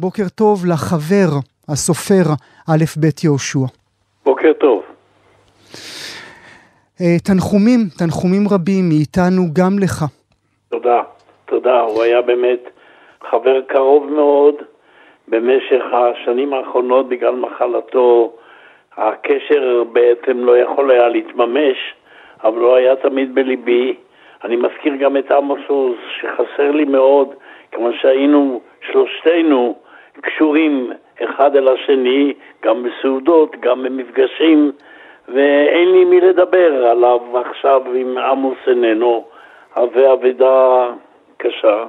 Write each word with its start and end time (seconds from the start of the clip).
בוקר 0.00 0.28
טוב 0.34 0.66
לחבר, 0.66 1.30
הסופר 1.68 2.26
א' 2.70 2.84
ב' 3.00 3.24
יהושע. 3.24 3.66
בוקר 4.24 4.52
טוב. 4.52 4.82
אה, 7.00 7.18
תנחומים, 7.26 7.80
תנחומים 7.98 8.44
רבים 8.50 8.84
מאיתנו 8.88 9.42
גם 9.52 9.78
לך. 9.82 10.04
תודה, 10.68 11.02
תודה. 11.44 11.80
הוא 11.80 12.02
היה 12.02 12.22
באמת 12.22 12.60
חבר 13.30 13.60
קרוב 13.68 14.12
מאוד 14.12 14.54
במשך 15.28 15.84
השנים 15.92 16.54
האחרונות 16.54 17.08
בגלל 17.08 17.34
מחלתו. 17.34 18.32
הקשר 18.96 19.84
בעצם 19.92 20.38
לא 20.38 20.58
יכול 20.58 20.90
היה 20.90 21.08
להתממש, 21.08 21.76
אבל 22.44 22.58
הוא 22.58 22.76
היה 22.76 22.96
תמיד 22.96 23.34
בליבי. 23.34 23.96
אני 24.44 24.56
מזכיר 24.56 24.96
גם 24.96 25.16
את 25.16 25.30
עמוס 25.30 25.60
עוז, 25.66 25.96
שחסר 26.20 26.70
לי 26.70 26.84
מאוד, 26.84 27.28
כמו 27.72 27.88
שהיינו 28.00 28.60
שלושתנו 28.92 29.85
קשורים 30.20 30.92
אחד 31.24 31.56
אל 31.56 31.68
השני, 31.68 32.34
גם 32.64 32.82
בסעודות, 32.82 33.56
גם 33.60 33.82
במפגשים, 33.82 34.72
ואין 35.28 35.92
לי 35.92 36.04
מי 36.04 36.20
לדבר 36.20 36.86
עליו 36.86 37.20
עכשיו 37.38 37.82
אם 37.94 38.18
עמוס 38.18 38.58
איננו, 38.66 39.24
הווה 39.74 40.12
אבדה 40.12 40.88
קשה. 41.36 41.84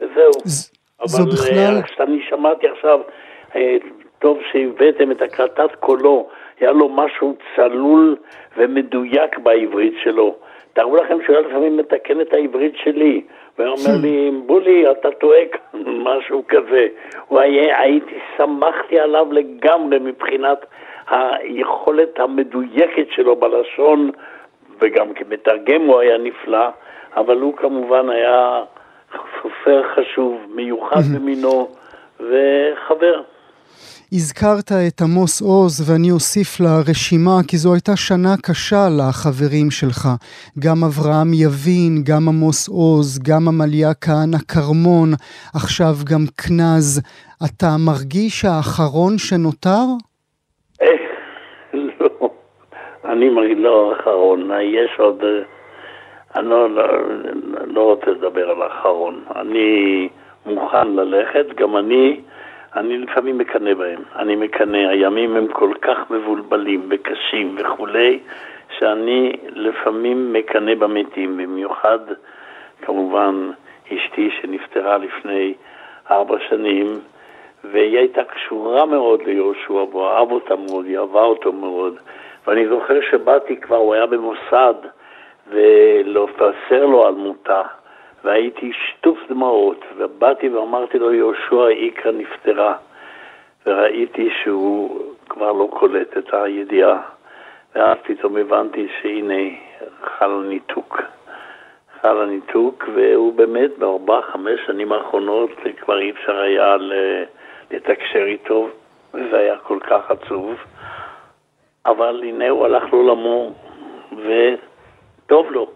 וזהו. 0.00 0.32
אבל 1.00 1.32
בכלל... 1.32 1.76
אה, 1.76 1.82
כשאני 1.82 2.22
שמעתי 2.28 2.68
עכשיו, 2.68 3.00
אה, 3.56 3.76
טוב 4.18 4.38
שהבאתם 4.52 5.10
את 5.10 5.22
הקלטת 5.22 5.74
קולו, 5.80 6.28
היה 6.60 6.72
לו 6.72 6.88
משהו 6.88 7.36
צלול 7.56 8.16
ומדויק 8.56 9.38
בעברית 9.38 9.94
שלו. 10.02 10.36
תארו 10.76 10.96
לכם 10.96 11.18
שהוא 11.24 11.36
היה 11.36 11.48
לפעמים 11.48 11.76
מתקן 11.76 12.20
את 12.20 12.34
העברית 12.34 12.76
שלי, 12.84 13.22
והיה 13.58 13.70
אומר 13.70 13.96
לי, 14.02 14.30
בולי, 14.46 14.90
אתה 14.90 15.10
טועה 15.10 15.40
כאן, 15.52 15.80
משהו 16.08 16.42
כזה. 16.48 16.86
היה, 17.30 17.80
הייתי, 17.80 18.18
שמחתי 18.36 19.00
עליו 19.00 19.26
לגמרי 19.32 19.98
מבחינת 19.98 20.66
היכולת 21.10 22.20
המדויקת 22.20 23.06
שלו 23.10 23.36
בלשון, 23.36 24.10
וגם 24.80 25.14
כמתרגם 25.14 25.82
הוא 25.82 26.00
היה 26.00 26.18
נפלא, 26.18 26.68
אבל 27.16 27.40
הוא 27.40 27.56
כמובן 27.56 28.10
היה 28.10 28.62
סופר 29.42 29.82
חשוב, 29.94 30.40
מיוחד 30.54 31.00
במינו, 31.14 31.68
וחבר. 32.20 33.22
הזכרת 34.12 34.72
את 34.72 35.00
עמוס 35.00 35.42
עוז 35.42 35.90
ואני 35.90 36.10
אוסיף 36.10 36.60
לרשימה 36.60 37.36
כי 37.48 37.56
זו 37.56 37.74
הייתה 37.74 37.96
שנה 37.96 38.34
קשה 38.46 38.84
לחברים 38.98 39.70
שלך. 39.70 40.02
גם 40.64 40.78
אברהם 40.88 41.30
יבין, 41.44 41.92
גם 42.08 42.22
עמוס 42.28 42.68
עוז, 42.68 43.18
גם 43.28 43.42
עמליה 43.48 43.92
כהנא 44.04 44.40
כרמון, 44.52 45.08
עכשיו 45.54 45.94
גם 46.10 46.22
כנז. 46.40 47.02
אתה 47.46 47.70
מרגיש 47.86 48.44
האחרון 48.44 49.18
שנותר? 49.18 49.84
אה, 50.82 50.86
לא, 51.74 52.30
אני 53.04 53.28
מרגיש 53.28 53.58
לא 53.58 53.92
האחרון, 53.92 54.50
יש 54.62 54.90
עוד... 54.98 55.24
אה, 55.24 55.42
אני 56.36 56.48
לא, 56.48 56.70
לא, 56.70 56.84
לא 57.66 57.80
רוצה 57.80 58.10
לדבר 58.10 58.50
על 58.50 58.62
האחרון. 58.62 59.24
אני 59.36 60.08
מוכן 60.46 60.88
ללכת, 60.88 61.46
גם 61.56 61.76
אני... 61.76 62.20
אני 62.76 62.98
לפעמים 62.98 63.38
מקנא 63.38 63.74
בהם. 63.74 64.02
אני 64.16 64.36
מקנא, 64.36 64.76
הימים 64.76 65.36
הם 65.36 65.46
כל 65.52 65.72
כך 65.82 66.10
מבולבלים 66.10 66.82
וקשים 66.90 67.56
וכולי, 67.58 68.18
שאני 68.78 69.32
לפעמים 69.54 70.32
מקנא 70.32 70.74
במתים, 70.74 71.36
במיוחד 71.36 71.98
כמובן 72.82 73.50
אשתי 73.92 74.30
שנפטרה 74.40 74.98
לפני 74.98 75.54
ארבע 76.10 76.36
שנים, 76.48 77.00
והיא 77.64 77.98
הייתה 77.98 78.24
קשורה 78.24 78.86
מאוד 78.86 79.22
ליהושע, 79.22 79.72
והוא 79.72 80.06
אהב 80.06 80.32
אותה 80.32 80.54
מאוד, 80.56 80.86
היא 80.86 80.98
אהבה 80.98 81.22
אותו 81.22 81.52
מאוד. 81.52 81.96
ואני 82.46 82.68
זוכר 82.68 83.00
שבאתי 83.10 83.60
כבר, 83.60 83.76
הוא 83.76 83.94
היה 83.94 84.06
במוסד, 84.06 84.74
ולבשר 85.48 86.86
לו 86.86 87.06
על 87.06 87.14
מותה. 87.14 87.62
והייתי 88.26 88.72
שטוף 88.72 89.18
דמעות, 89.28 89.84
ובאתי 89.96 90.48
ואמרתי 90.48 90.98
לו, 90.98 91.14
יהושע 91.14 91.68
איקרא 91.68 92.12
נפטרה, 92.12 92.76
וראיתי 93.66 94.30
שהוא 94.42 95.02
כבר 95.28 95.52
לא 95.52 95.68
קולט 95.70 96.16
את 96.18 96.34
הידיעה, 96.34 97.02
ואז 97.74 97.96
פתאום 98.02 98.36
הבנתי 98.36 98.88
שהנה 99.00 99.42
חל 100.04 100.30
הניתוק. 100.30 101.02
חל 102.00 102.22
הניתוק, 102.22 102.84
והוא 102.94 103.32
באמת 103.32 103.78
בארבע, 103.78 104.20
חמש 104.32 104.60
שנים 104.66 104.92
האחרונות 104.92 105.50
כבר 105.80 105.98
אי 105.98 106.10
אפשר 106.10 106.38
היה 106.40 106.76
לתקשר 107.70 108.24
איתו, 108.24 108.68
וזה 109.14 109.38
היה 109.38 109.58
כל 109.58 109.78
כך 109.80 110.10
עצוב. 110.10 110.54
אבל 111.86 112.20
הנה 112.24 112.48
הוא 112.48 112.64
הלך 112.64 112.84
לעולמו, 112.92 113.52
וטוב 114.12 115.52
לו. 115.52 115.75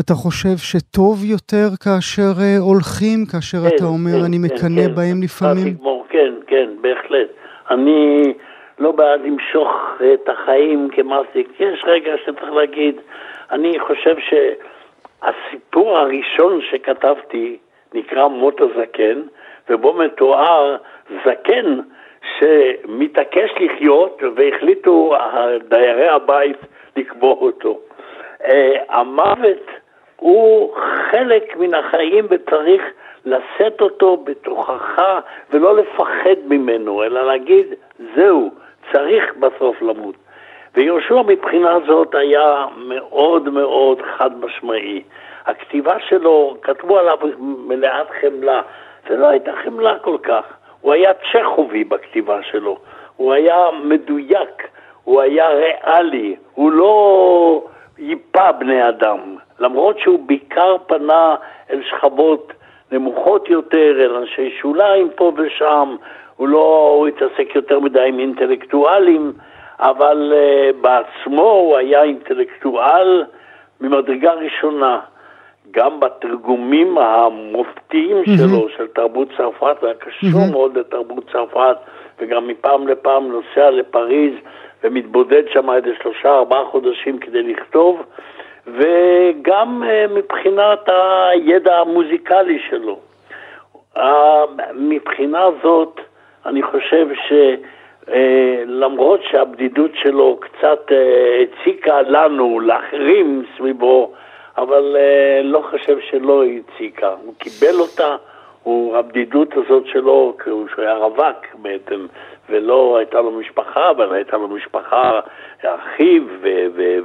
אתה 0.00 0.14
חושב 0.14 0.56
שטוב 0.56 1.24
יותר 1.24 1.68
כאשר 1.84 2.32
uh, 2.36 2.60
הולכים, 2.60 3.18
כאשר 3.32 3.58
כן, 3.58 3.76
אתה 3.76 3.84
אומר 3.84 4.18
כן, 4.18 4.24
אני 4.24 4.38
מקנא 4.38 4.86
כן, 4.88 4.94
בהם 4.94 5.18
כן, 5.18 5.24
לפעמים? 5.24 5.74
תגמור, 5.74 6.06
כן, 6.08 6.32
כן, 6.46 6.68
בהחלט. 6.80 7.28
אני 7.70 8.22
לא 8.78 8.92
בעד 8.92 9.20
למשוך 9.24 9.70
את 10.14 10.28
החיים 10.28 10.88
כמעסיק. 10.92 11.48
יש 11.60 11.84
רגע 11.84 12.12
שצריך 12.24 12.52
להגיד, 12.52 12.96
אני 13.50 13.80
חושב 13.80 14.16
שהסיפור 14.28 15.98
הראשון 15.98 16.60
שכתבתי 16.70 17.56
נקרא 17.94 18.28
מות 18.28 18.60
הזקן, 18.60 19.20
ובו 19.70 19.92
מתואר 19.92 20.76
זקן 21.24 21.80
שמתעקש 22.38 23.50
לחיות 23.60 24.22
והחליטו 24.36 25.14
דיירי 25.68 26.08
הבית 26.08 26.56
לקבור 26.96 27.38
אותו. 27.40 27.80
המוות 28.88 29.66
הוא 30.16 30.74
חלק 31.10 31.56
מן 31.56 31.74
החיים 31.74 32.26
וצריך 32.30 32.82
לשאת 33.24 33.80
אותו 33.80 34.16
בתוכך 34.16 35.00
ולא 35.50 35.76
לפחד 35.76 36.36
ממנו, 36.46 37.02
אלא 37.02 37.26
להגיד, 37.26 37.66
זהו, 38.14 38.50
צריך 38.92 39.24
בסוף 39.40 39.82
למות. 39.82 40.14
ויהושע 40.74 41.22
מבחינה 41.22 41.78
זאת 41.86 42.14
היה 42.14 42.66
מאוד 42.76 43.48
מאוד 43.48 44.02
חד 44.02 44.44
משמעי. 44.44 45.02
הכתיבה 45.46 46.00
שלו, 46.08 46.56
כתבו 46.62 46.98
עליו 46.98 47.18
מלאת 47.38 48.06
חמלה, 48.20 48.62
זה 49.08 49.16
לא 49.16 49.26
הייתה 49.26 49.52
חמלה 49.64 49.98
כל 49.98 50.16
כך. 50.22 50.44
הוא 50.80 50.92
היה 50.92 51.12
צ'כובי 51.32 51.84
בכתיבה 51.84 52.42
שלו, 52.42 52.78
הוא 53.16 53.32
היה 53.32 53.66
מדויק, 53.84 54.68
הוא 55.04 55.20
היה 55.20 55.48
ריאלי, 55.48 56.36
הוא 56.54 56.72
לא 56.72 57.64
ייפה 57.98 58.52
בני 58.52 58.88
אדם. 58.88 59.35
למרות 59.60 59.98
שהוא 59.98 60.18
בעיקר 60.26 60.76
פנה 60.86 61.36
אל 61.70 61.82
שכבות 61.90 62.52
נמוכות 62.92 63.48
יותר, 63.48 63.96
אל 64.00 64.16
אנשי 64.16 64.50
שוליים 64.60 65.08
פה 65.16 65.32
ושם, 65.36 65.96
הוא 66.36 66.48
לא 66.48 66.92
הוא 66.96 67.06
התעסק 67.06 67.54
יותר 67.54 67.80
מדי 67.80 68.08
עם 68.08 68.18
אינטלקטואלים, 68.18 69.32
אבל 69.78 70.32
uh, 70.32 70.76
בעצמו 70.80 71.50
הוא 71.50 71.76
היה 71.76 72.02
אינטלקטואל 72.02 73.24
ממדרגה 73.80 74.32
ראשונה. 74.32 75.00
גם 75.70 76.00
בתרגומים 76.00 76.98
המופתיים 76.98 78.16
mm-hmm. 78.22 78.38
שלו, 78.38 78.68
של 78.76 78.86
תרבות 78.86 79.28
צרפת, 79.36 79.76
היה 79.82 79.94
קשור 79.94 80.40
mm-hmm. 80.40 80.52
מאוד 80.52 80.78
לתרבות 80.78 81.30
צרפת, 81.32 81.76
וגם 82.18 82.48
מפעם 82.48 82.88
לפעם 82.88 83.28
נוסע 83.28 83.70
לפריז 83.70 84.32
ומתבודד 84.84 85.42
שם 85.52 85.70
איזה 85.70 85.88
שלושה 86.02 86.28
ארבעה 86.28 86.64
חודשים 86.64 87.18
כדי 87.18 87.42
לכתוב. 87.42 88.02
וגם 88.66 89.82
אה, 89.86 90.06
מבחינת 90.10 90.88
הידע 90.88 91.78
המוזיקלי 91.78 92.58
שלו. 92.70 92.98
מבחינה 94.74 95.46
זאת, 95.62 96.00
אני 96.46 96.62
חושב 96.62 97.08
שלמרות 98.06 99.20
אה, 99.20 99.30
שהבדידות 99.30 99.90
שלו 99.94 100.38
קצת 100.40 100.92
אה, 100.92 101.42
הציקה 101.42 102.02
לנו, 102.02 102.60
לאחרים 102.60 103.44
סביבו, 103.56 104.12
אבל 104.58 104.96
לא 105.42 105.64
חושב 105.70 105.98
שלא 106.00 106.44
הציקה. 106.44 107.14
הוא 107.24 107.34
קיבל 107.38 107.80
אותה, 107.80 108.16
הוא, 108.62 108.96
הבדידות 108.96 109.48
הזאת 109.56 109.86
שלו, 109.86 110.36
שהוא 110.44 110.66
היה 110.76 110.94
רווק 110.94 111.46
בעצם, 111.62 112.06
ולא 112.50 112.96
הייתה 112.96 113.20
לו 113.20 113.30
משפחה, 113.30 113.90
אבל 113.90 114.14
הייתה 114.14 114.36
לו 114.36 114.48
משפחה, 114.48 115.20
אחיו 115.62 116.22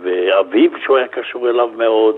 ואביו 0.01 0.71
שהוא 0.83 0.97
היה 0.97 1.07
קשור 1.07 1.49
אליו 1.49 1.67
מאוד, 1.67 2.15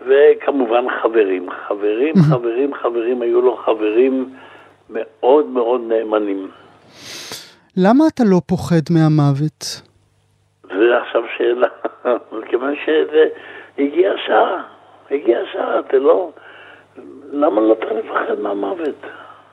וכמובן 0.00 0.84
חברים. 1.02 1.50
חברים, 1.50 2.14
חברים, 2.30 2.74
חברים, 2.74 3.22
היו 3.22 3.40
לו 3.40 3.56
חברים 3.56 4.30
מאוד 4.90 5.46
מאוד 5.46 5.80
נאמנים. 5.88 6.50
למה 7.76 8.04
אתה 8.14 8.22
לא 8.26 8.40
פוחד 8.46 8.82
מהמוות? 8.90 9.82
זה 10.62 10.98
עכשיו 10.98 11.22
שאלה, 11.36 11.68
כיוון 12.48 12.74
שזה 12.84 13.24
הגיעה 13.78 14.14
שעה, 14.26 14.62
הגיעה 15.10 15.42
שעה, 15.52 15.78
אתה 15.78 15.96
לא... 15.98 16.30
למה 17.32 17.60
לא 17.60 17.74
צריך 17.74 17.92
לפחד 17.92 18.40
מהמוות? 18.40 19.06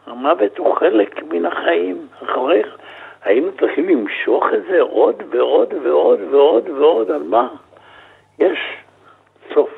המוות 0.06 0.58
הוא 0.58 0.76
חלק 0.76 1.24
מן 1.24 1.46
החיים. 1.46 2.08
אחרי, 2.24 2.62
היינו 3.24 3.52
צריכים 3.60 3.90
למשוך 3.90 4.46
את 4.54 4.64
זה 4.70 4.82
עוד 4.82 5.16
ועוד 5.30 5.74
ועוד 5.84 6.20
ועוד 6.32 6.70
ועוד, 6.70 7.12
על 7.12 7.24
מה? 7.24 7.48
יש 8.40 8.60
סוף. 9.54 9.70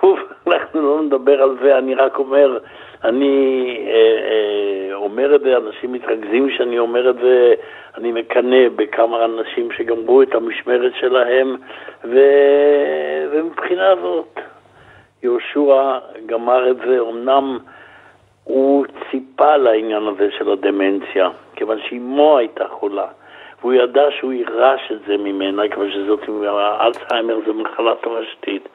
טוב, 0.00 0.18
אנחנו 0.46 0.82
לא 0.82 1.02
נדבר 1.02 1.42
על 1.42 1.56
זה, 1.62 1.78
אני 1.78 1.94
רק 1.94 2.18
אומר, 2.18 2.58
אני 3.04 3.76
אה, 3.88 3.92
אה, 3.92 4.94
אומר 4.94 5.34
את 5.34 5.40
זה, 5.40 5.56
אנשים 5.56 5.92
מתרכזים 5.92 6.50
שאני 6.50 6.78
אומר 6.78 7.10
את 7.10 7.16
זה, 7.16 7.54
אני 7.96 8.12
מקנא 8.12 8.68
בכמה 8.76 9.24
אנשים 9.24 9.72
שגמרו 9.72 10.22
את 10.22 10.34
המשמרת 10.34 10.92
שלהם, 11.00 11.56
ו... 12.04 12.18
ומבחינה 13.30 13.94
זאת, 14.02 14.40
יהושע 15.22 15.98
גמר 16.26 16.70
את 16.70 16.76
זה, 16.76 16.98
אמנם 17.00 17.58
הוא 18.44 18.85
ציפה 19.16 19.56
לעניין 19.56 20.02
הזה 20.06 20.28
של 20.38 20.50
הדמנציה, 20.50 21.28
כיוון 21.54 21.78
שאימו 21.88 22.38
הייתה 22.38 22.68
חולה, 22.68 23.06
והוא 23.60 23.72
ידע 23.72 24.06
שהוא 24.10 24.32
יירש 24.32 24.92
את 24.92 24.98
זה 25.06 25.16
ממנה, 25.16 25.68
כיוון 25.68 25.90
שזאת, 25.90 26.20
אלצהיימר 26.80 27.38
זה 27.46 27.52
מחלה 27.52 27.94
תורשתית. 27.94 28.68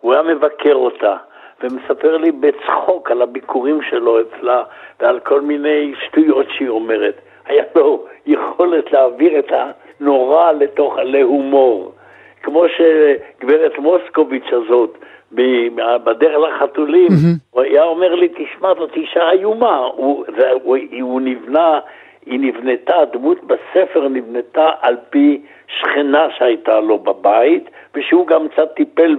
הוא 0.00 0.12
היה 0.12 0.22
מבקר 0.22 0.74
אותה, 0.74 1.16
ומספר 1.62 2.16
לי 2.16 2.32
בצחוק 2.32 3.10
על 3.10 3.22
הביקורים 3.22 3.82
שלו 3.82 4.18
אצלה 4.20 4.62
ועל 5.00 5.20
כל 5.20 5.40
מיני 5.40 5.94
שטויות 6.06 6.46
שהיא 6.50 6.68
אומרת. 6.68 7.20
היה 7.46 7.64
לו 7.76 8.04
יכולת 8.26 8.92
להעביר 8.92 9.38
את 9.38 9.52
הנורא 9.52 10.52
לתוך, 10.52 10.98
להומור. 10.98 11.92
כמו 12.42 12.64
שגברת 12.68 13.78
מוסקוביץ' 13.78 14.52
הזאת, 14.52 14.98
בדרך 16.04 16.38
לחתולים, 16.38 17.08
mm-hmm. 17.08 17.38
הוא 17.50 17.62
היה 17.62 17.82
אומר 17.84 18.14
לי, 18.14 18.28
תשמע, 18.28 18.68
זאת 18.78 18.96
אישה 18.96 19.30
איומה. 19.30 19.76
הוא, 19.76 20.24
הוא, 20.62 20.76
הוא 21.00 21.20
נבנה, 21.20 21.80
היא 22.26 22.40
נבנתה, 22.40 22.98
הדמות 22.98 23.38
בספר 23.44 24.08
נבנתה 24.08 24.70
על 24.80 24.96
פי 25.10 25.40
שכנה 25.66 26.26
שהייתה 26.38 26.80
לו 26.80 26.98
בבית, 26.98 27.70
ושהוא 27.94 28.26
גם 28.26 28.48
קצת 28.48 28.74
טיפל 28.74 29.16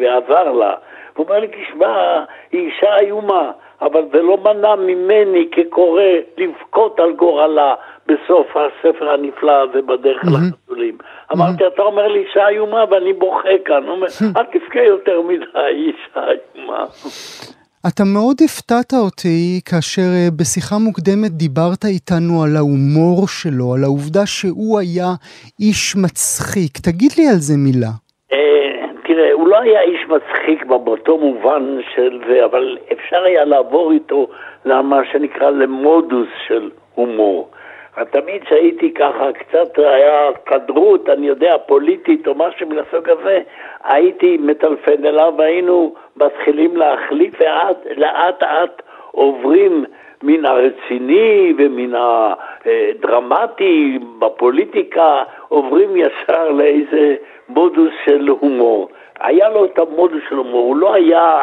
ועזר 0.00 0.52
לה. 0.52 0.74
הוא 1.16 1.26
אומר 1.26 1.40
לי, 1.40 1.48
תשמע, 1.48 2.24
היא 2.52 2.70
אישה 2.70 2.96
איומה, 2.96 3.50
אבל 3.82 4.02
זה 4.12 4.22
לא 4.22 4.36
מנע 4.36 4.74
ממני 4.76 5.48
כקורא 5.52 6.02
לבכות 6.38 7.00
על 7.00 7.12
גורלה 7.12 7.74
בסוף 8.06 8.46
הספר 8.56 9.10
הנפלא 9.10 9.52
הזה 9.62 9.82
בדרך 9.82 10.24
mm-hmm. 10.24 10.48
לחתולים. 10.50 10.98
Mm-hmm. 11.00 11.34
אמרתי, 11.34 11.66
אתה 11.66 11.82
אומר 11.82 12.08
לי 12.08 12.18
אישה 12.18 12.48
איומה 12.48 12.84
ואני 12.90 13.12
בוכה 13.12 13.58
כאן. 13.64 13.82
הוא 13.82 13.92
אומר, 13.92 14.06
אל 14.36 14.44
תבכה 14.44 14.82
יותר 14.82 15.22
מדי, 15.22 15.44
אישה 15.72 16.20
איומה. 16.30 16.84
אתה 17.88 18.02
מאוד 18.14 18.36
הפתעת 18.44 18.92
אותי 18.92 19.60
כאשר 19.64 20.08
אה, 20.14 20.28
בשיחה 20.38 20.76
מוקדמת 20.78 21.30
דיברת 21.30 21.84
איתנו 21.84 22.42
על 22.44 22.56
ההומור 22.56 23.28
שלו, 23.28 23.74
על 23.74 23.84
העובדה 23.84 24.26
שהוא 24.26 24.78
היה 24.78 25.10
איש 25.60 25.96
מצחיק. 25.96 26.72
תגיד 26.78 27.12
לי 27.18 27.28
על 27.28 27.40
זה 27.48 27.54
מילה. 27.56 27.92
אה, 28.32 28.38
תראה, 29.06 29.32
הוא 29.32 29.48
לא 29.48 29.60
היה 29.60 29.80
איש 29.82 30.00
מצחיק 30.08 30.37
באותו 30.56 31.18
מובן 31.18 31.78
של 31.94 32.20
זה, 32.28 32.44
אבל 32.44 32.78
אפשר 32.92 33.22
היה 33.22 33.44
לעבור 33.44 33.92
איתו 33.92 34.26
למה 34.64 35.04
שנקרא 35.12 35.50
למודוס 35.50 36.28
של 36.46 36.70
הומור. 36.94 37.48
תמיד 38.10 38.44
כשהייתי 38.44 38.94
ככה, 38.94 39.32
קצת 39.32 39.78
היה 39.78 40.28
כדרות, 40.46 41.08
אני 41.08 41.26
יודע, 41.26 41.58
פוליטית 41.66 42.28
או 42.28 42.34
משהו 42.34 42.66
מן 42.68 42.78
הסוג 42.78 43.08
הזה, 43.08 43.40
הייתי 43.84 44.36
מטלפן 44.40 45.04
אליו 45.04 45.34
והיינו 45.38 45.94
מתחילים 46.16 46.76
להחליף 46.76 47.40
לאט 47.96 48.42
לאט 48.42 48.82
עוברים 49.10 49.84
מן 50.22 50.46
הרציני 50.46 51.54
ומן 51.58 52.00
הדרמטי 52.00 53.98
בפוליטיקה, 54.18 55.22
עוברים 55.48 55.96
ישר 55.96 56.50
לאיזה 56.50 57.16
מודוס 57.48 57.92
של 58.04 58.28
הומור. 58.28 58.88
היה 59.20 59.48
לו 59.48 59.64
את 59.64 59.78
המודוס 59.78 60.22
של 60.28 60.36
הומור, 60.36 60.66
הוא 60.66 60.76
לא 60.76 60.94
היה 60.94 61.38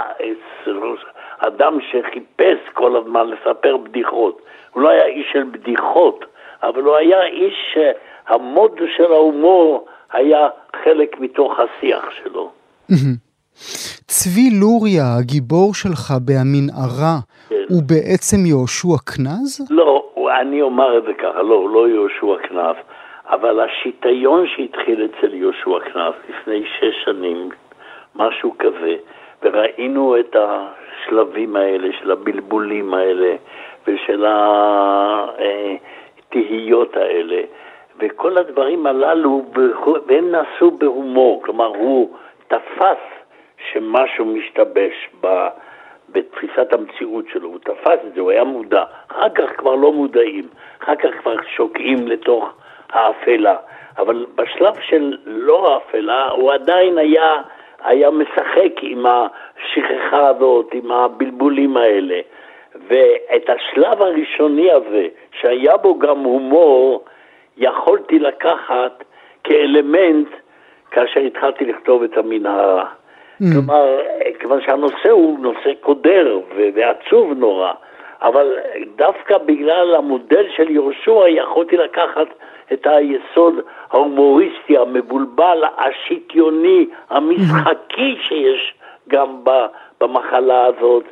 אדם 1.40 1.78
שחיפש 1.82 2.70
כל 2.74 2.96
הזמן 2.96 3.28
לספר 3.28 3.78
בדיחות, 3.78 4.42
הוא 4.72 4.84
לא 4.84 4.90
היה 4.90 5.06
איש 5.06 5.26
של 5.34 5.44
בדיחות. 5.52 6.26
אבל 6.64 6.82
הוא 6.82 6.96
היה 6.96 7.26
איש 7.26 7.54
שהמוד 7.74 8.80
של 8.98 9.12
ההומור 9.12 9.86
היה 10.12 10.48
חלק 10.84 11.20
מתוך 11.20 11.54
השיח 11.60 12.06
שלו. 12.24 12.52
צבי 14.08 14.50
לוריה, 14.62 15.04
הגיבור 15.20 15.74
שלך 15.74 16.14
במנהרה, 16.26 17.18
כן. 17.50 17.56
הוא 17.70 17.84
בעצם 17.84 18.46
יהושע 18.46 18.98
קנז? 19.06 19.68
לא, 19.70 20.06
אני 20.42 20.62
אומר 20.62 20.98
את 20.98 21.04
זה 21.04 21.14
ככה, 21.14 21.42
לא, 21.42 21.70
לא 21.70 21.90
יהושע 21.90 22.48
קנז, 22.48 22.76
אבל 23.30 23.60
השיטיון 23.60 24.46
שהתחיל 24.48 25.06
אצל 25.06 25.34
יהושע 25.34 25.80
קנז 25.94 26.14
לפני 26.30 26.64
שש 26.80 27.06
שנים, 27.06 27.50
משהו 28.16 28.56
כזה, 28.60 28.96
וראינו 29.44 30.20
את 30.20 30.36
השלבים 30.36 31.56
האלה, 31.56 31.88
של 32.00 32.12
הבלבולים 32.12 32.94
האלה, 32.94 33.36
ושל 33.88 34.26
התהיות 36.30 36.98
האלה, 36.98 37.42
וכל 38.00 38.38
הדברים 38.38 38.88
הללו, 38.88 39.46
והם 40.08 40.32
נעשו 40.32 40.72
בהומור, 40.72 41.44
כלומר 41.44 41.66
הוא 41.66 42.16
תפס 42.48 42.98
שמשהו 43.72 44.26
משתבש 44.26 45.10
ב, 45.22 45.48
בתפיסת 46.10 46.74
המציאות 46.74 47.26
שלו, 47.34 47.48
הוא 47.50 47.60
תפס 47.60 48.00
את 48.08 48.14
זה, 48.14 48.22
הוא 48.22 48.32
היה 48.32 48.44
מודע, 48.44 48.84
אחר 49.08 49.30
כך 49.30 49.58
כבר 49.58 49.76
לא 49.76 49.92
מודעים, 49.92 50.48
אחר 50.84 50.96
כך 50.96 51.10
כבר 51.22 51.36
שוקעים 51.56 52.08
לתוך 52.08 52.54
האפלה, 52.90 53.56
אבל 53.98 54.26
בשלב 54.36 54.80
של 54.80 55.18
לא 55.26 55.74
האפלה 55.74 56.30
הוא 56.30 56.54
עדיין 56.54 56.98
היה, 56.98 57.42
היה 57.86 58.12
משחק 58.12 58.74
עם 58.82 59.06
השכחה 59.06 60.28
הזאת, 60.28 60.74
עם 60.74 60.92
הבלבולים 60.92 61.78
האלה. 61.78 62.20
ואת 62.88 63.50
השלב 63.50 64.02
הראשוני 64.02 64.72
הזה, 64.72 65.08
שהיה 65.42 65.78
בו 65.78 66.00
גם 66.00 66.20
הומור, 66.20 67.06
יכולתי 67.58 68.20
לקחת 68.20 69.04
כאלמנט 69.44 70.28
כאשר 70.92 71.20
התחלתי 71.20 71.66
לכתוב 71.66 72.04
את 72.04 72.18
המנהרה. 72.18 72.86
Mm. 72.86 73.46
כלומר, 73.54 74.00
כיוון 74.40 74.62
שהנושא 74.62 75.10
הוא 75.10 75.40
נושא 75.40 75.74
קודר 75.82 76.40
ועצוב 76.74 77.34
נורא, 77.38 77.72
אבל 78.22 78.58
דווקא 78.96 79.38
בגלל 79.38 79.96
המודל 79.96 80.46
של 80.56 80.70
יהושע 80.70 81.28
יכולתי 81.30 81.78
לקחת 81.78 82.28
את 82.74 82.88
היסוד 82.88 83.54
ההומוריסטי, 83.92 84.78
המבולבל, 84.78 85.64
השוויוני, 85.78 86.86
המשחקי 87.10 88.18
שיש 88.28 88.74
גם 89.10 89.44
במחלה 90.02 90.66
הזאת, 90.66 91.04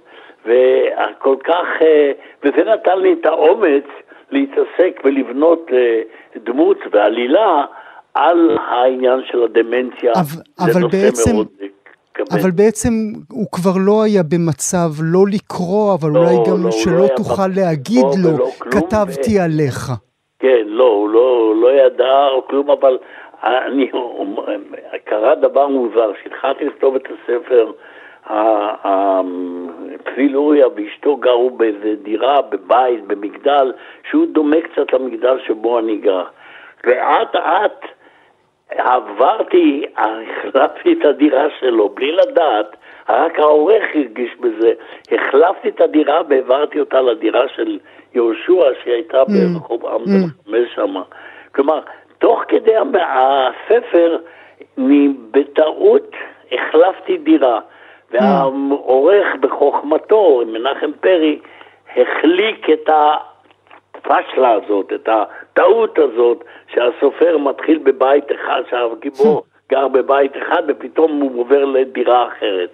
וכל 0.45 1.35
כך, 1.43 1.65
אה, 1.81 2.11
וזה 2.43 2.63
נתן 2.73 2.99
לי 2.99 3.13
את 3.13 3.25
האומץ 3.25 3.83
להתעסק 4.31 5.01
ולבנות 5.05 5.67
אה, 5.73 6.01
דמות 6.43 6.77
ועלילה 6.91 7.65
על 8.13 8.57
העניין 8.67 9.19
של 9.31 9.43
הדמנציה. 9.43 10.11
אבל, 10.13 10.41
אבל 10.59 10.87
בעצם... 10.91 11.35
אבל 12.31 12.51
בעצם 12.51 12.93
הוא 13.31 13.45
כבר 13.51 13.73
לא 13.85 14.03
היה 14.03 14.23
במצב 14.23 14.89
לא 15.01 15.25
לקרוא, 15.31 15.93
אבל 15.93 16.09
לא, 16.09 16.19
אולי 16.19 16.35
גם 16.49 16.63
לא, 16.63 16.71
שלא 16.71 16.99
לא 16.99 17.07
תוכל 17.15 17.47
להגיד 17.47 18.05
לו, 18.23 18.51
כתבתי 18.59 19.39
ו... 19.39 19.41
עליך. 19.41 19.91
כן, 20.43 20.63
לא, 20.65 20.83
הוא 20.83 21.09
לא, 21.09 21.53
לא 21.55 21.71
ידע 21.73 22.27
או 22.27 22.47
כלום, 22.47 22.71
אבל 22.71 22.97
אני, 23.43 23.91
קרה 25.05 25.35
דבר 25.35 25.67
מוזר, 25.67 26.13
כשהתחלתי 26.13 26.65
לכתוב 26.65 26.95
את 26.95 27.07
הספר, 27.11 27.71
צבי 30.05 30.29
לוריה 30.29 30.67
ואשתו 30.75 31.15
גרו 31.15 31.49
באיזה 31.49 31.95
דירה, 32.03 32.41
בבית, 32.41 33.03
במגדל, 33.07 33.73
שהוא 34.09 34.25
דומה 34.25 34.61
קצת 34.61 34.93
למגדל 34.93 35.39
שבו 35.47 35.79
אני 35.79 35.97
גר. 35.97 36.23
ואט 36.83 37.35
אט 37.35 37.85
עברתי, 38.77 39.85
החלפתי 39.97 40.93
את 40.93 41.05
הדירה 41.05 41.45
שלו 41.59 41.89
בלי 41.89 42.11
לדעת, 42.11 42.75
רק 43.09 43.39
העורך 43.39 43.83
הרגיש 43.95 44.31
בזה. 44.39 44.73
החלפתי 45.11 45.69
את 45.69 45.81
הדירה 45.81 46.21
והעברתי 46.29 46.79
אותה 46.79 47.01
לדירה 47.01 47.47
של 47.55 47.79
יהושע 48.15 48.63
שהייתה 48.83 49.21
mm. 49.21 49.25
ברחוב 49.53 49.85
mm. 49.85 49.89
חמש 50.45 50.75
שמה. 50.75 51.03
כלומר, 51.55 51.79
תוך 52.19 52.43
כדי 52.47 52.73
הספר, 52.93 54.17
בטעות 55.31 56.11
החלפתי 56.51 57.17
דירה. 57.17 57.59
והעורך 58.11 59.27
בחוכמתו, 59.39 60.41
מנחם 60.47 60.91
פרי, 61.01 61.39
החליק 61.97 62.69
את 62.69 62.89
הפשלה 64.05 64.51
הזאת, 64.51 64.91
את 64.95 65.09
הטעות 65.11 65.97
הזאת, 65.97 66.43
שהסופר 66.73 67.37
מתחיל 67.37 67.77
בבית 67.83 68.25
אחד, 68.31 68.61
שהגיבור 68.69 69.43
גר 69.71 69.87
בבית 69.87 70.31
אחד 70.37 70.61
ופתאום 70.67 71.11
הוא 71.21 71.41
עובר 71.41 71.65
לדירה 71.65 72.27
אחרת. 72.27 72.69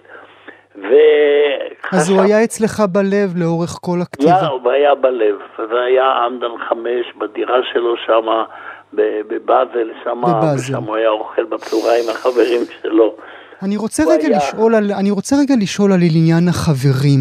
וחשב... 0.76 1.96
אז 1.96 2.10
הוא 2.10 2.20
היה 2.22 2.44
אצלך 2.44 2.80
בלב 2.92 3.36
לאורך 3.36 3.78
כל 3.80 3.98
הכתיבה. 4.02 4.36
היה, 4.36 4.48
הוא 4.48 4.70
היה 4.70 4.94
בלב, 4.94 5.34
והיה 5.70 6.04
עמדן 6.26 6.58
חמש 6.68 7.06
בדירה 7.20 7.56
שלו 7.72 7.94
שמה, 8.06 8.44
בבאזל 8.92 9.90
בבאזל. 10.06 10.56
ושם 10.74 10.82
הוא 10.84 10.96
היה 10.96 11.08
אוכל 11.08 11.44
בצהריים 11.44 12.04
החברים 12.10 12.60
שלו. 12.82 13.14
אני 13.62 13.76
רוצה, 13.76 14.02
רגע 14.08 14.26
היה- 14.26 14.36
לשאול 14.36 14.74
על, 14.74 14.90
אני 14.98 15.10
רוצה 15.10 15.36
רגע 15.42 15.54
לשאול 15.60 15.92
על 15.92 16.00
עניין 16.14 16.48
החברים. 16.48 17.20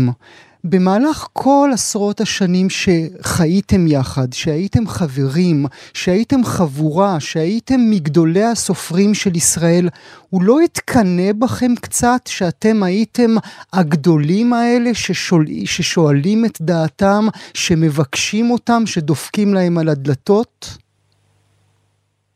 במהלך 0.63 1.27
כל 1.33 1.69
עשרות 1.73 2.19
השנים 2.21 2.67
שחייתם 2.69 3.87
יחד, 3.87 4.33
שהייתם 4.33 4.87
חברים, 4.87 5.65
שהייתם 5.93 6.43
חבורה, 6.43 7.19
שהייתם 7.19 7.79
מגדולי 7.91 8.43
הסופרים 8.43 9.13
של 9.13 9.35
ישראל, 9.35 9.85
הוא 10.29 10.43
לא 10.43 10.59
התקנא 10.59 11.31
בכם 11.39 11.75
קצת 11.81 12.27
שאתם 12.27 12.83
הייתם 12.83 13.31
הגדולים 13.73 14.53
האלה 14.53 14.93
ששואל, 14.93 15.45
ששואלים 15.65 16.45
את 16.45 16.61
דעתם, 16.61 17.23
שמבקשים 17.53 18.51
אותם, 18.51 18.81
שדופקים 18.85 19.53
להם 19.53 19.77
על 19.77 19.89
הדלתות? 19.89 20.65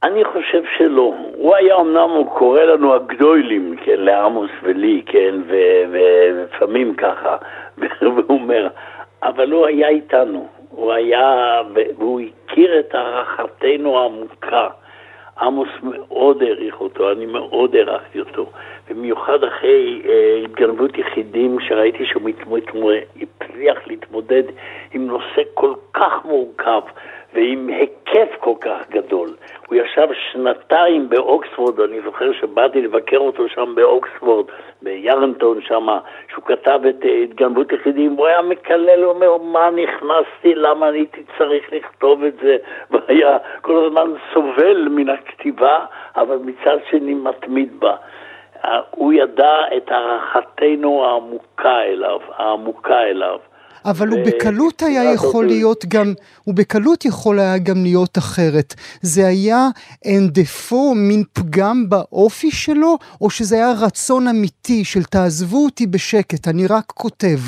אני 0.04 0.24
חושב 0.26 0.64
שלא. 0.78 1.33
הוא 1.44 1.56
היה 1.56 1.76
אמנם, 1.76 2.10
הוא 2.10 2.30
קורא 2.30 2.62
לנו 2.62 2.94
הגדולים, 2.94 3.76
כן, 3.84 4.00
לעמוס 4.00 4.52
ולי, 4.64 5.02
כן, 5.06 5.36
ולפעמים 5.48 6.96
ככה, 6.96 7.38
והוא 7.78 8.24
אומר, 8.30 8.68
אבל 9.24 9.52
הוא 9.52 9.66
היה 9.66 9.88
איתנו, 9.88 10.48
הוא 10.70 10.94
היה, 10.94 11.62
והוא 11.74 12.22
הכיר 12.22 12.80
את 12.80 12.96
הערכתנו 12.96 14.00
העמוקה. 14.00 14.68
עמוס 15.42 15.70
מאוד 15.84 16.44
העריך 16.44 16.82
אותו, 16.82 17.12
אני 17.12 17.26
מאוד 17.26 17.76
הערכתי 17.76 18.20
אותו, 18.20 18.46
במיוחד 18.90 19.44
אחרי 19.44 20.02
אה, 20.06 20.42
התגנבות 20.44 20.98
יחידים 20.98 21.60
שראיתי 21.60 22.06
שהוא 22.06 22.22
מתמודד, 22.24 23.00
הצליח 23.22 23.78
להתמודד 23.88 24.44
עם 24.94 25.08
נושא 25.08 25.42
כל 25.54 25.74
כך 25.94 26.26
מורכב 26.26 26.82
ועם 27.34 27.68
היקף 27.68 28.36
כל 28.40 28.54
כך 28.62 28.90
גדול. 28.90 29.30
הוא 29.68 29.78
ישב 29.78 30.08
שנתיים 30.32 31.10
באוקספורד, 31.10 31.80
אני 31.80 32.02
זוכר 32.02 32.34
שבאתי 32.34 32.82
לבקר 32.82 33.18
אותו 33.18 33.50
שם 33.50 33.76
באוקספורד, 33.76 34.46
בירנטון 34.82 35.62
שם, 35.62 35.88
שהוא 36.32 36.44
כתב 36.46 36.80
את 36.90 37.06
אה, 37.06 37.24
התגנבות 37.24 37.72
יחידים, 37.72 38.12
הוא 38.12 38.28
היה 38.28 38.42
מקלל, 38.42 39.04
הוא 39.04 39.14
אומר, 39.14 39.38
מה 39.38 39.70
נכנסתי, 39.70 40.56
למה 40.56 40.90
אני 40.90 40.98
הייתי 40.98 41.24
צריך 41.38 41.74
לכתוב 41.74 42.24
את 42.24 42.34
זה, 42.42 42.58
והיה 42.92 43.38
כל 43.62 43.86
הזמן 43.86 44.14
סובל 44.34 44.88
מן 44.90 45.10
הכתיבה, 45.10 45.86
אבל 46.16 46.38
מצד 46.38 46.78
שני 46.90 47.14
מתמיד 47.14 47.80
בה. 47.80 47.96
אה, 48.66 48.82
הוא 48.92 49.14
ידע 49.14 49.62
את 49.78 49.92
הערכתנו 49.92 51.06
העמוקה 51.06 51.82
אליו, 51.82 52.20
העמוקה 52.38 53.02
אליו. 53.02 53.40
אבל 53.86 54.08
הוא 54.08 54.20
ו- 54.20 54.24
בקלות 54.26 54.82
היה 54.82 55.04
לעשות 55.04 55.28
יכול 55.30 55.46
זה. 55.50 55.54
להיות 55.54 55.86
גם, 55.88 56.14
הוא 56.44 56.56
בקלות 56.56 57.06
יכול 57.06 57.40
היה 57.40 57.58
גם 57.58 57.84
להיות 57.84 58.18
אחרת. 58.18 58.74
זה 59.02 59.28
היה 59.28 59.70
אין 60.06 60.30
דפו, 60.32 60.96
מין 60.96 61.24
פגם 61.34 61.90
באופי 61.90 62.52
שלו, 62.52 62.98
או 63.22 63.30
שזה 63.30 63.56
היה 63.56 63.72
רצון 63.72 64.28
אמיתי 64.28 64.84
של 64.86 65.04
תעזבו 65.04 65.66
אותי 65.66 65.88
בשקט, 65.88 66.48
אני 66.48 66.68
רק 66.68 66.86
כותב. 66.96 67.40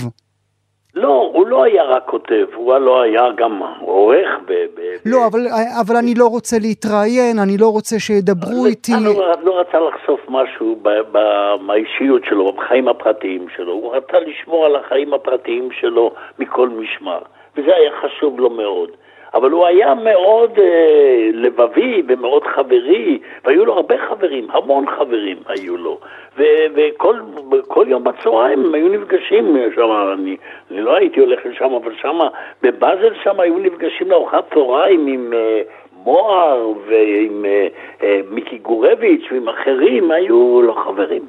לא, 0.96 1.32
הוא 1.34 1.48
לא 1.48 1.64
היה 1.64 1.84
רק 1.84 2.04
כותב, 2.06 2.46
הוא 2.56 2.78
לא 2.78 3.02
היה 3.02 3.22
גם 3.36 3.62
עורך 3.82 4.30
ב... 4.46 4.52
ב 4.52 4.82
לא, 5.06 5.28
אבל, 5.28 5.40
אבל 5.82 5.96
אני 5.96 6.14
לא 6.18 6.28
רוצה 6.28 6.58
להתראיין, 6.62 7.40
אני 7.40 7.58
לא 7.58 7.68
רוצה 7.68 8.00
שידברו 8.00 8.66
איתי. 8.66 8.92
הוא 8.94 9.02
לא, 9.04 9.34
לא 9.44 9.60
רצה 9.60 9.80
לחשוף 9.80 10.20
משהו 10.30 10.75
ב- 10.82 11.02
ב- 11.12 11.56
מהאישיות 11.62 12.22
שלו, 12.25 12.52
בחיים 12.52 12.88
הפרטיים 12.88 13.46
שלו. 13.56 13.74
הוא 13.74 13.96
רצה 13.96 14.20
לשמור 14.20 14.66
על 14.66 14.75
החיים 14.75 15.14
הפרטיים 15.14 15.70
שלו 15.72 16.14
מכל 16.40 16.70
משמר, 16.70 17.20
וזה 17.58 17.75
היה 17.75 17.92
חשוב 18.02 18.40
לו 18.40 18.50
מאוד. 18.50 18.90
אבל 19.36 19.51
הוא 19.51 19.65
היה 19.65 19.94
מאוד 19.94 20.60
אה, 20.60 21.30
לבבי 21.34 22.01
ומאוד 22.08 22.44
חברי, 22.44 23.20
והיו 23.46 23.65
לו 23.65 23.74
הרבה 23.74 23.96
חברים, 24.10 24.48
המון 24.51 24.86
חברים 24.98 25.38
היו 25.48 25.77
לו. 25.77 25.98
ו- 26.38 26.65
וכל 26.75 27.20
כל 27.68 27.86
יום 27.89 28.04
בצהריים 28.04 28.65
הם 28.65 28.74
היו 28.74 28.88
נפגשים 28.88 29.58
שם, 29.75 29.92
אני, 30.13 30.38
אני 30.72 30.82
לא 30.82 30.96
הייתי 30.96 31.20
הולך 31.20 31.46
לשם, 31.46 31.74
אבל 31.74 31.92
שם, 32.01 32.20
בבאזל 32.63 33.13
שם 33.24 33.39
היו 33.39 33.58
נפגשים 33.58 34.10
לארוחת 34.10 34.54
צהריים 34.54 35.08
עם... 35.08 35.34
אה, 35.34 35.62
מוהר 36.06 36.72
ועם 36.88 37.46
אה, 37.46 37.68
אה, 38.04 38.20
מיקי 38.32 38.58
גורביץ' 38.58 39.25
ועם 39.32 39.50
אחרים, 39.50 40.12
היו 40.12 40.62
לו 40.62 40.74
חברים. 40.74 41.22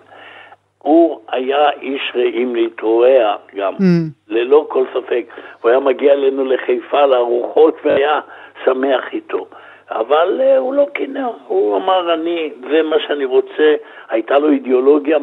הוא 0.86 1.20
היה 1.28 1.70
איש 1.70 2.12
רעים 2.14 2.54
להתרועע 2.54 3.36
גם, 3.54 3.74
Mm. 3.74 4.10
ללא 4.28 4.66
כל 4.68 4.84
ספק. 4.94 5.24
הוא 5.62 5.70
היה 5.70 5.80
מגיע 5.80 6.12
אלינו 6.12 6.44
לחיפה 6.44 7.06
לארוחות 7.06 7.74
והיה 7.84 8.20
שמח 8.64 9.04
איתו. 9.12 9.46
אבל 9.90 10.40
uh, 10.40 10.58
הוא 10.58 10.74
לא 10.74 10.86
קינא, 10.92 11.28
הוא 11.46 11.76
אמר, 11.76 12.14
אני, 12.14 12.50
זה 12.70 12.82
מה 12.82 12.96
שאני 13.06 13.24
רוצה. 13.24 13.74
הייתה 14.08 14.38
לו 14.38 14.50
אידיאולוגיה 14.50 15.18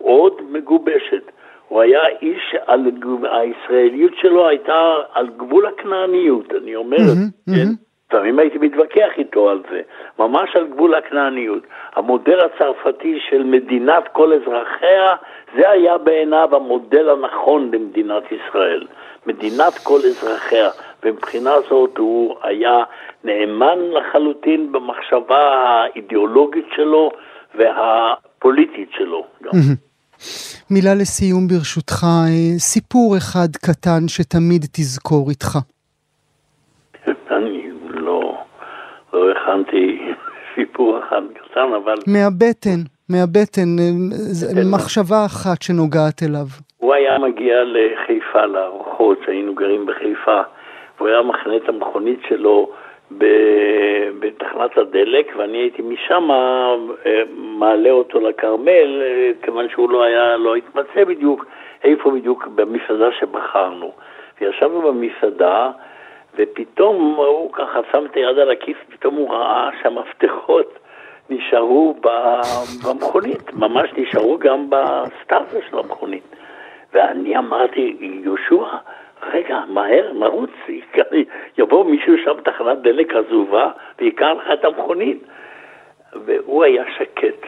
מאוד 0.00 0.32
מגובשת. 0.50 1.22
הוא 1.68 1.80
היה 1.80 2.00
איש, 2.22 2.54
על, 2.66 2.80
הישראליות 3.22 4.12
שלו 4.20 4.48
הייתה 4.48 4.94
על 5.12 5.26
גבול 5.36 5.66
הכנעניות, 5.66 6.52
אני 6.62 6.76
אומר 6.76 6.96
את 6.96 7.02
מהמם, 7.02 7.28
כן? 7.46 7.52
מהמם. 7.52 7.87
לפעמים 8.08 8.38
הייתי 8.38 8.58
מתווכח 8.58 9.08
איתו 9.18 9.50
על 9.50 9.62
זה, 9.70 9.80
ממש 10.18 10.56
על 10.56 10.66
גבול 10.66 10.94
הכנעניות. 10.94 11.62
המודל 11.94 12.38
הצרפתי 12.40 13.18
של 13.30 13.42
מדינת 13.42 14.08
כל 14.12 14.32
אזרחיה, 14.32 15.14
זה 15.56 15.70
היה 15.70 15.98
בעיניו 15.98 16.56
המודל 16.56 17.08
הנכון 17.08 17.70
למדינת 17.72 18.22
ישראל. 18.32 18.86
מדינת 19.26 19.78
כל 19.82 19.98
אזרחיה, 20.08 20.70
ומבחינה 21.02 21.54
זאת 21.70 21.98
הוא 21.98 22.36
היה 22.42 22.84
נאמן 23.24 23.78
לחלוטין 23.90 24.72
במחשבה 24.72 25.40
האידיאולוגית 25.40 26.66
שלו 26.76 27.10
והפוליטית 27.54 28.88
שלו. 28.92 29.24
גם. 29.42 29.50
מילה 30.70 30.94
לסיום 30.94 31.48
ברשותך, 31.48 32.04
אה, 32.04 32.58
סיפור 32.58 33.16
אחד 33.16 33.48
קטן 33.56 34.08
שתמיד 34.08 34.64
תזכור 34.72 35.30
איתך. 35.30 35.58
הכנתי 39.48 39.98
סיפור 40.54 40.98
אחד 40.98 41.22
קטן, 41.34 41.72
אבל 41.76 41.94
מהבטן, 42.06 42.80
מהבטן. 43.08 43.68
מחשבה 44.74 45.26
אחת 45.26 45.62
שנוגעת 45.62 46.22
אליו. 46.22 46.46
הוא 46.76 46.94
היה 46.94 47.18
מגיע 47.18 47.56
לחיפה, 47.64 48.46
לארוחות, 48.46 49.18
שהיינו 49.24 49.54
גרים 49.54 49.86
בחיפה, 49.86 50.40
והוא 50.98 51.08
היה 51.08 51.22
מכנה 51.22 51.56
את 51.56 51.68
המכונית 51.68 52.20
שלו 52.28 52.70
בתחנת 54.20 54.78
הדלק, 54.78 55.32
ואני 55.38 55.58
הייתי 55.58 55.82
משם 55.82 56.30
אה, 56.30 57.22
מעלה 57.36 57.90
אותו 57.90 58.20
לכרמל, 58.20 59.02
אה, 59.02 59.30
כיוון 59.42 59.68
שהוא 59.68 59.90
לא 59.90 60.02
היה, 60.02 60.36
לא 60.36 60.56
התמצא 60.56 61.04
בדיוק 61.04 61.44
איפה 61.84 62.10
בדיוק 62.10 62.46
במסעדה 62.54 63.08
שבחרנו. 63.20 63.92
וישבנו 64.40 64.82
במסעדה, 64.82 65.70
ופתאום 66.34 67.14
הוא 67.16 67.52
ככה 67.52 67.80
שם 67.92 68.06
את 68.06 68.16
היד 68.16 68.38
על 68.38 68.50
הכיס, 68.50 68.76
פתאום 68.88 69.14
הוא 69.14 69.30
ראה 69.30 69.70
שהמפתחות 69.82 70.78
נשארו 71.30 71.94
במכונית, 72.84 73.52
ממש 73.52 73.90
נשארו 73.96 74.38
גם 74.38 74.70
בסטארטר 74.70 75.58
של 75.70 75.78
המכונית. 75.78 76.36
ואני 76.92 77.38
אמרתי, 77.38 77.96
יהושע, 78.00 78.64
רגע, 79.32 79.60
מהר, 79.68 80.12
נרוץ, 80.12 80.50
יבוא 81.58 81.84
מישהו 81.84 82.14
שם 82.24 82.40
תחנת 82.44 82.82
דלק 82.82 83.14
עזובה 83.14 83.70
ויקר 83.98 84.34
לך 84.34 84.50
את 84.52 84.64
המכונית. 84.64 85.22
והוא 86.12 86.64
היה 86.64 86.84
שקט, 86.98 87.46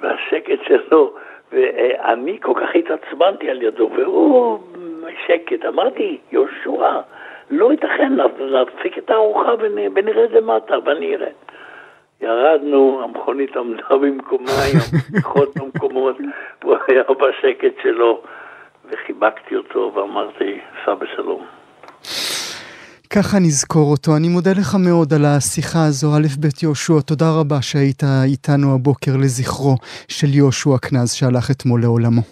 והשקט 0.00 0.58
שלו, 0.66 1.14
ואני 1.52 2.38
כל 2.42 2.52
כך 2.60 2.74
התעצבנתי 2.74 3.50
על 3.50 3.62
ידו, 3.62 3.90
והוא 3.96 4.58
שקט. 5.26 5.64
אמרתי, 5.64 6.18
יהושע, 6.32 7.00
לא 7.50 7.72
ייתכן, 7.72 8.12
להפסיק 8.38 8.98
את 8.98 9.10
הארוחה 9.10 9.50
ונ- 9.54 9.92
ונרד 9.96 10.30
למטה, 10.32 10.74
ואני 10.86 11.14
ארד. 11.14 11.32
ירדנו, 12.20 13.00
המכונית 13.04 13.56
עמדה 13.56 13.96
במקומה, 14.02 14.50
המפתחות 14.72 15.48
במקומות, 15.56 16.16
והוא 16.62 16.76
היה 16.88 17.02
בשקט 17.02 17.82
שלו, 17.82 18.22
וחיבקתי 18.90 19.56
אותו 19.56 19.92
ואמרתי, 19.94 20.58
סע 20.84 20.94
בשלום. 20.94 21.44
ככה 23.10 23.38
נזכור 23.38 23.90
אותו. 23.90 24.16
אני 24.16 24.28
מודה 24.28 24.50
לך 24.50 24.74
מאוד 24.88 25.12
על 25.12 25.24
השיחה 25.24 25.78
הזו, 25.88 26.08
א' 26.16 26.26
ב' 26.40 26.62
יהושע, 26.62 27.00
תודה 27.06 27.26
רבה 27.40 27.62
שהיית 27.62 28.02
איתנו 28.24 28.74
הבוקר 28.74 29.12
לזכרו 29.22 29.74
של 30.08 30.26
יהושע 30.34 30.78
קנז 30.82 31.12
שהלך 31.12 31.50
אתמול 31.50 31.80
לעולמו. 31.82 32.22